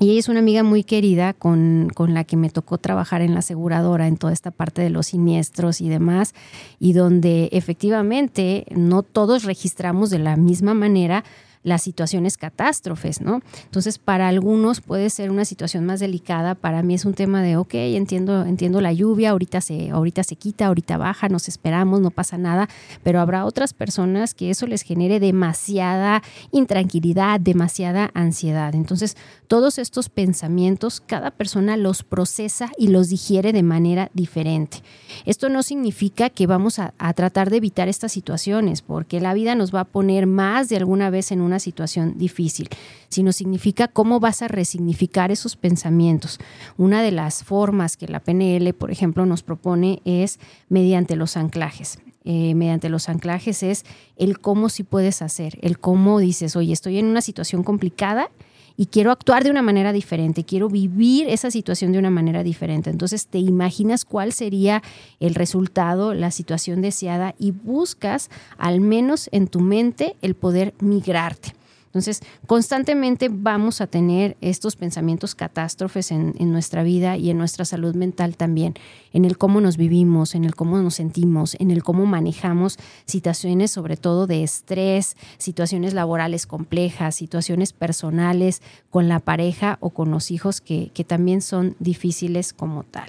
[0.00, 3.32] y ella es una amiga muy querida con, con, la que me tocó trabajar en
[3.32, 6.34] la aseguradora, en toda esta parte de los siniestros y demás,
[6.80, 11.24] y donde efectivamente no todos registramos de la misma manera
[11.64, 13.40] las situaciones catástrofes, ¿no?
[13.64, 17.56] Entonces, para algunos puede ser una situación más delicada, para mí es un tema de,
[17.56, 22.10] ok, entiendo, entiendo la lluvia, ahorita se, ahorita se quita, ahorita baja, nos esperamos, no
[22.10, 22.68] pasa nada,
[23.02, 26.22] pero habrá otras personas que eso les genere demasiada
[26.52, 28.74] intranquilidad, demasiada ansiedad.
[28.74, 29.16] Entonces,
[29.48, 34.78] todos estos pensamientos, cada persona los procesa y los digiere de manera diferente.
[35.24, 39.54] Esto no significa que vamos a, a tratar de evitar estas situaciones, porque la vida
[39.54, 42.68] nos va a poner más de alguna vez en una situación difícil,
[43.08, 46.38] sino significa cómo vas a resignificar esos pensamientos.
[46.76, 50.38] Una de las formas que la PNL, por ejemplo, nos propone es
[50.68, 51.98] mediante los anclajes.
[52.26, 53.84] Eh, mediante los anclajes es
[54.16, 58.30] el cómo si puedes hacer, el cómo dices, oye, estoy en una situación complicada
[58.76, 62.90] y quiero actuar de una manera diferente, quiero vivir esa situación de una manera diferente.
[62.90, 64.82] Entonces te imaginas cuál sería
[65.20, 71.52] el resultado, la situación deseada y buscas al menos en tu mente el poder migrarte.
[71.94, 77.94] Entonces, constantemente vamos a tener estos pensamientos catástrofes en, nuestra vida y en nuestra salud
[77.94, 78.74] mental también,
[79.12, 83.70] en el cómo nos vivimos, en el cómo nos sentimos, en el cómo manejamos situaciones
[83.70, 90.32] sobre todo de estrés, situaciones laborales complejas, situaciones personales con la pareja o con los
[90.32, 93.08] hijos que, también son difíciles como tal.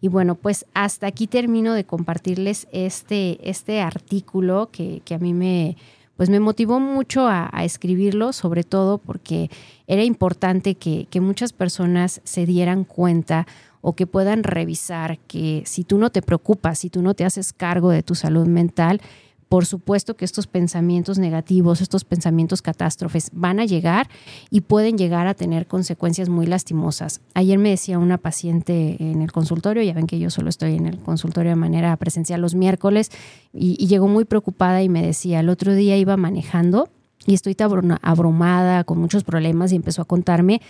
[0.00, 5.34] Y bueno, pues hasta aquí termino de compartirles este, este artículo que, que a mí
[5.34, 5.76] me,
[6.16, 9.50] pues me motivó mucho a, escribirlo, sobre todo porque
[9.86, 13.46] era importante que, que muchas personas se dieran cuenta
[13.80, 17.52] o que puedan revisar que si tú no te preocupas, si tú no te haces
[17.52, 19.02] cargo de tu salud mental,
[19.48, 24.08] por supuesto que estos pensamientos negativos, estos pensamientos catástrofes van a llegar
[24.50, 27.20] y pueden llegar a tener consecuencias muy lastimosas.
[27.34, 30.86] Ayer me decía una paciente en el consultorio, ya ven que yo solo estoy en
[30.86, 33.10] el consultorio de manera presencial los miércoles,
[33.52, 36.88] y, llegó muy preocupada y me decía, el otro día iba manejando
[37.26, 37.56] y estoy
[38.02, 40.60] abrumada, con muchos problemas, y empezó a contarme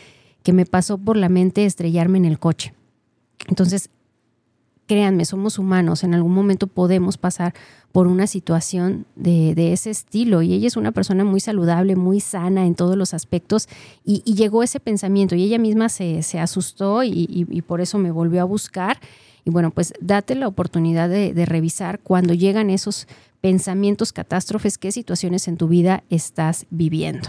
[0.43, 2.75] que me pasó por la mente estrellarme en el coche.
[3.49, 3.89] Entonces,
[4.87, 7.55] créanme, somos humanos, en algún momento podemos pasar
[7.93, 12.67] por una situación de, ese estilo y ella es una persona muy saludable, muy sana
[12.67, 13.69] en todos los aspectos
[14.05, 18.45] y, llegó ese pensamiento y ella misma se, asustó y, por eso me volvió a
[18.45, 18.99] buscar.
[19.47, 23.07] Y bueno, pues date la oportunidad de, de revisar cuando llegan esos
[23.45, 27.29] pensamientos, catástrofes, qué situaciones en tu vida estás viviendo.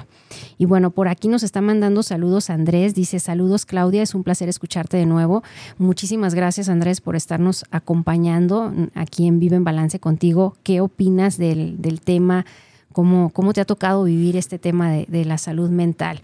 [0.57, 4.47] Y bueno, por aquí nos está mandando saludos Andrés, dice saludos Claudia, es un placer
[4.47, 5.43] escucharte de nuevo.
[5.77, 10.55] Muchísimas gracias Andrés por estarnos acompañando aquí en Vive en Balance contigo.
[10.63, 12.45] ¿Qué opinas del, tema?
[12.93, 16.21] ¿Cómo, ¿Cómo, te ha tocado vivir este tema de, de la salud mental?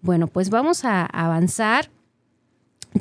[0.00, 1.90] Bueno, pues vamos a avanzar.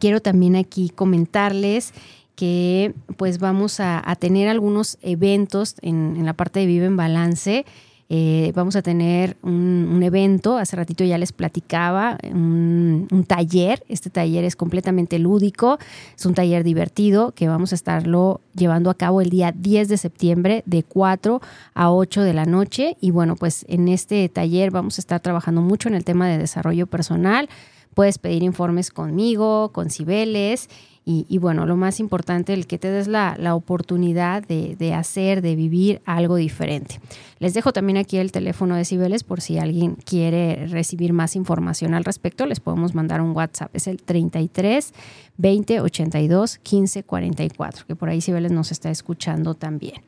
[0.01, 1.93] Quiero también aquí comentarles
[2.35, 7.65] que pues vamos a, tener algunos eventos en, la parte de Vive en Balance.
[8.07, 13.83] Eh, vamos a tener un, evento, hace ratito ya les platicaba, un, taller.
[13.87, 15.79] Este taller es completamente lúdico,
[16.15, 19.97] es un taller divertido que vamos a estarlo llevando a cabo el día 10 de
[19.97, 21.41] septiembre de 4
[21.73, 22.97] a 8 de la noche.
[23.01, 26.37] Y bueno, pues en este taller vamos a estar trabajando mucho en el tema de
[26.37, 27.49] desarrollo personal.
[27.95, 30.69] Puedes pedir informes conmigo, con Cibeles
[31.07, 36.01] y, bueno, lo más importante, el que te des la, oportunidad de, hacer, de vivir
[36.03, 36.99] algo diferente.
[37.37, 41.93] Les dejo también aquí el teléfono de Cibeles por si alguien quiere recibir más información
[41.93, 43.69] al respecto, les podemos mandar un WhatsApp.
[43.75, 44.93] Es el 33
[45.37, 50.01] 20 82 15 44, que por ahí Cibeles nos está escuchando también.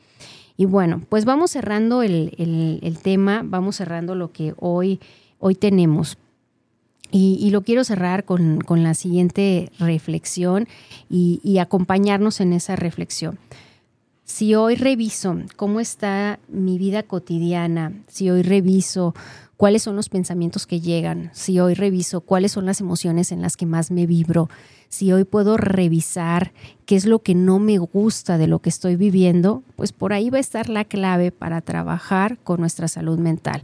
[0.58, 2.34] Y bueno, pues vamos cerrando el,
[2.82, 5.00] el tema, vamos cerrando lo que hoy,
[5.38, 6.18] hoy tenemos.
[7.12, 10.68] Y, lo quiero cerrar con, la siguiente reflexión
[11.10, 13.40] y, acompañarnos en esa reflexión.
[14.26, 19.16] Si hoy reviso cómo está mi vida cotidiana, si hoy reviso
[19.56, 23.56] cuáles son los pensamientos que llegan, si hoy reviso cuáles son las emociones en las
[23.56, 24.50] que más me vibro,
[24.90, 26.52] si hoy puedo revisar
[26.86, 30.30] qué es lo que no me gusta de lo que estoy viviendo, pues por ahí
[30.30, 33.62] va a estar la clave para trabajar con nuestra salud mental.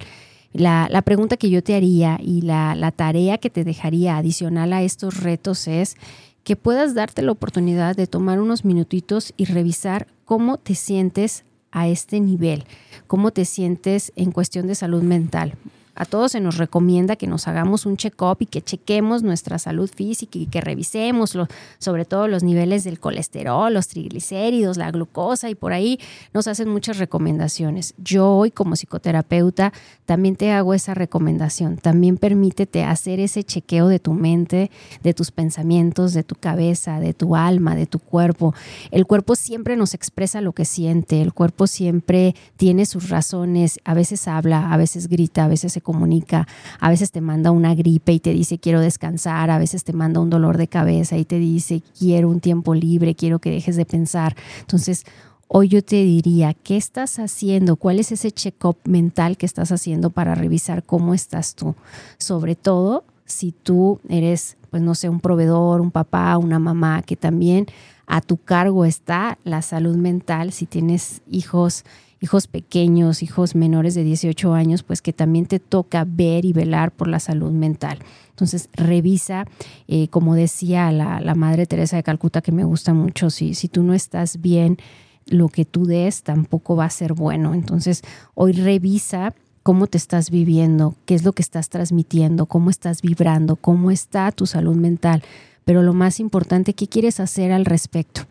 [0.54, 4.84] La, pregunta que yo te haría y la, la tarea que te dejaría adicional a
[4.84, 5.97] estos retos es
[6.43, 11.88] que puedas darte la oportunidad de tomar unos minutitos y revisar cómo te sientes a
[11.88, 12.66] este nivel,
[13.08, 15.54] cómo te sientes en cuestión de salud mental.
[15.95, 19.89] A todos se nos recomienda que nos hagamos un check-up y que chequemos nuestra salud
[19.89, 21.37] física y que revisemos
[21.77, 25.99] sobre todo los niveles del colesterol, los triglicéridos, la glucosa y por ahí
[26.33, 27.93] nos hacen muchas recomendaciones.
[27.97, 29.71] Yo hoy como psicoterapeuta
[30.05, 31.77] también te hago esa recomendación.
[31.77, 34.71] También permítete hacer ese chequeo de tu mente,
[35.03, 38.55] de tus pensamientos, de tu cabeza, de tu alma, de tu cuerpo.
[38.89, 43.93] El cuerpo siempre nos expresa lo que siente, el cuerpo siempre tiene sus razones, a
[43.93, 46.47] veces habla, a veces grita, a veces se comunica,
[46.79, 50.19] a veces te manda una gripe y te dice quiero descansar, a veces te manda
[50.19, 53.86] un dolor de cabeza y te dice quiero un tiempo libre, quiero que dejes de
[53.86, 54.36] pensar.
[54.61, 55.05] Entonces,
[55.47, 57.75] hoy yo te diría, ¿qué estás haciendo?
[57.75, 61.75] ¿Cuál es ese check-up mental que estás haciendo para revisar cómo estás tú?
[62.17, 67.15] Sobre todo si tú eres, pues no sé, un proveedor, un papá, una mamá, que
[67.15, 67.67] también
[68.07, 71.86] a tu cargo está la salud mental, si tienes hijos
[72.24, 76.91] hijos pequeños, hijos menores de 18 años, pues que también te toca ver y velar
[76.91, 77.99] por la salud mental.
[78.30, 79.45] Entonces, revisa,
[79.89, 83.84] eh, como decía la, Madre Teresa de Calcuta, que me gusta mucho, si, si tú
[83.84, 84.78] no estás bien,
[85.26, 87.53] lo que tú des tampoco va a ser bueno.
[87.53, 88.03] Entonces,
[88.36, 93.57] hoy revisa cómo te estás viviendo, qué es lo que estás transmitiendo, cómo estás vibrando,
[93.57, 95.24] cómo está tu salud mental.
[95.65, 98.21] Pero lo más importante, ¿qué quieres hacer al respecto?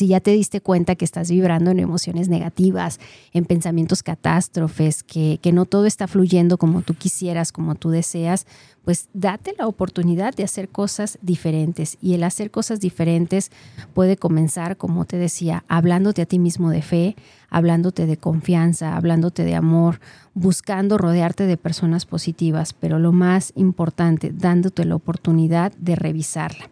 [0.00, 2.98] Si ya te diste cuenta que estás vibrando en emociones negativas,
[3.34, 8.46] en pensamientos catástrofes, que, que, no todo está fluyendo como tú quisieras, como tú deseas,
[8.82, 11.98] pues date la oportunidad de hacer cosas diferentes.
[12.00, 13.50] Y el hacer cosas diferentes
[13.92, 17.14] puede comenzar, como te decía, hablándote a ti mismo de fe,
[17.50, 20.00] hablándote de confianza, hablándote de amor,
[20.32, 26.70] buscando rodearte de personas positivas, pero lo más importante, dándote la oportunidad de revisarla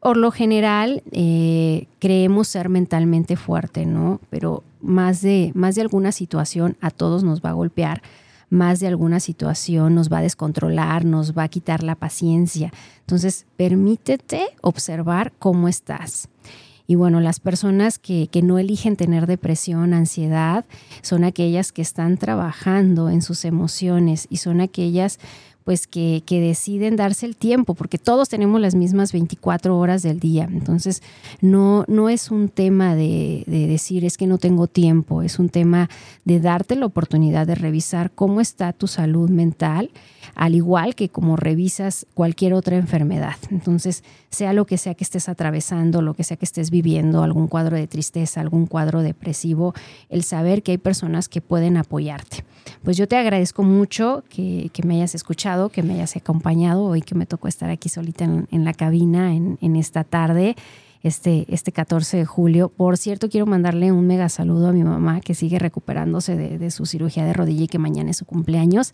[0.00, 4.20] por lo general eh, creemos ser mentalmente fuerte, ¿no?
[4.30, 8.02] Pero más de, más de alguna situación a todos nos va a golpear,
[8.48, 12.72] más de alguna situación nos va a descontrolar, nos va a quitar la paciencia.
[13.00, 16.28] Entonces, permítete observar cómo estás.
[16.86, 20.64] Y bueno, las personas que, que, no eligen tener depresión, ansiedad,
[21.02, 25.20] son aquellas que están trabajando en sus emociones y son aquellas
[25.64, 30.48] pues que, deciden darse el tiempo, porque todos tenemos las mismas 24 horas del día.
[30.50, 31.02] Entonces,
[31.40, 35.48] no, no es un tema de, de, decir es que no tengo tiempo, es un
[35.48, 35.88] tema
[36.24, 39.90] de darte la oportunidad de revisar cómo está tu salud mental,
[40.34, 43.36] al igual que como revisas cualquier otra enfermedad.
[43.50, 47.48] Entonces, sea lo que sea que estés atravesando, lo que sea que estés viviendo, algún
[47.48, 49.74] cuadro de tristeza, algún cuadro depresivo,
[50.08, 52.44] el saber que hay personas que pueden apoyarte.
[52.82, 57.14] Pues yo te agradezco mucho que, me hayas escuchado, que me hayas acompañado hoy que
[57.14, 60.56] me tocó estar aquí solita en, la cabina en, en esta tarde
[61.02, 62.68] este, este 14 de julio.
[62.68, 66.86] Por cierto, quiero mandarle un mega saludo a mi mamá que sigue recuperándose de, su
[66.86, 68.92] cirugía de rodilla y que mañana es su cumpleaños.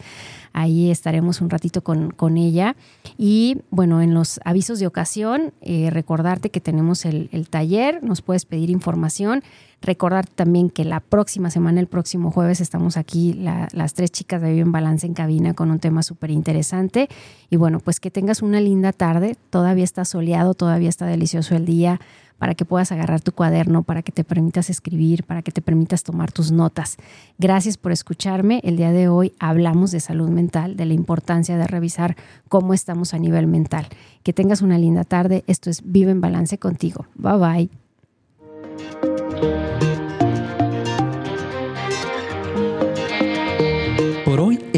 [0.53, 2.77] Ahí estaremos un ratito con, con ella.
[3.19, 8.23] Y bueno, en los avisos de ocasión, eh, recordarte que tenemos el, el taller, nos
[8.23, 9.43] puedes pedir información.
[9.87, 14.51] Recordar también que la próxima semana, el próximo jueves, estamos aquí las tres chicas de
[14.51, 17.09] Vive en Balance en cabina con un tema súper interesante.
[17.51, 19.37] Y bueno, pues que tengas una linda tarde.
[19.49, 22.01] Todavía está soleado, todavía está delicioso el día
[22.37, 26.03] para que puedas agarrar tu cuaderno, para que te permitas escribir, para que te permitas
[26.03, 26.97] tomar tus notas.
[27.39, 28.61] Gracias por escucharme.
[28.65, 32.17] El día de hoy hablamos de salud mental, de la importancia de revisar
[32.49, 33.87] cómo estamos a nivel mental.
[34.25, 35.45] Que tengas una linda tarde.
[35.47, 37.07] Esto es Vive en Balance contigo.
[37.15, 37.71] Bye bye.